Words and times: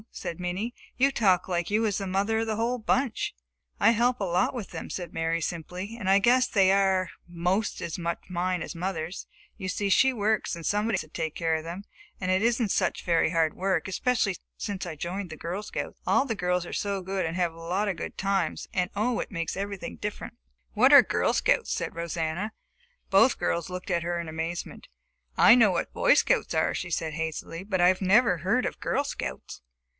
said 0.11 0.39
Minnie. 0.39 0.73
"You 0.97 1.11
talk 1.11 1.47
like 1.47 1.69
you 1.69 1.83
was 1.83 1.99
the 1.99 2.07
mother 2.07 2.39
of 2.39 2.47
the 2.47 2.55
whole 2.55 2.79
bunch!" 2.79 3.35
"I 3.79 3.91
help 3.91 4.19
a 4.19 4.23
lot 4.23 4.53
with 4.55 4.71
them," 4.71 4.89
said 4.89 5.13
Mary 5.13 5.41
simply, 5.41 5.95
"and 5.97 6.09
I 6.09 6.17
guess 6.17 6.47
they 6.47 6.71
are 6.71 7.11
'most 7.27 7.81
as 7.81 7.99
much 7.99 8.17
mine 8.27 8.63
as 8.63 8.73
mother's. 8.73 9.27
You 9.57 9.69
see 9.69 9.89
she 9.89 10.11
works 10.11 10.55
and 10.55 10.65
somebody 10.65 10.95
has 10.95 11.01
to 11.01 11.07
take 11.07 11.35
care 11.35 11.53
of 11.53 11.63
them. 11.63 11.83
And 12.19 12.31
it 12.31 12.41
isn't 12.41 12.71
such 12.71 13.05
very 13.05 13.29
hard 13.29 13.53
work, 13.53 13.87
especially 13.87 14.37
since 14.57 14.87
I 14.87 14.95
joined 14.95 15.29
the 15.29 15.37
Girl 15.37 15.61
Scouts. 15.61 15.99
All 16.07 16.25
the 16.25 16.35
girls 16.35 16.65
are 16.65 16.73
so 16.73 17.03
good, 17.03 17.23
and 17.23 17.35
have 17.35 17.51
such 17.51 17.57
a 17.57 17.61
lot 17.61 17.87
of 17.87 17.95
good 17.95 18.17
times, 18.17 18.67
and 18.73 18.89
oh, 18.95 19.19
it 19.19 19.29
makes 19.29 19.55
everything 19.55 19.97
different!" 19.97 20.33
"What 20.73 20.91
are 20.91 21.03
Girl 21.03 21.31
Scouts?" 21.31 21.71
said 21.71 21.95
Rosanna. 21.95 22.53
Both 23.11 23.37
girls 23.37 23.69
looked 23.69 23.91
at 23.91 24.03
her 24.03 24.19
in 24.19 24.27
amazement. 24.27 24.87
"I 25.37 25.53
know 25.53 25.69
what 25.69 25.93
Boy 25.93 26.15
Scouts 26.15 26.55
are," 26.55 26.73
she 26.73 26.89
said 26.89 27.13
hastily, 27.13 27.63
"but 27.63 27.79
I 27.79 27.95
never 28.01 28.39
heard 28.39 28.65
of 28.65 28.79
Girl 28.79 29.03
Scouts." 29.03 29.61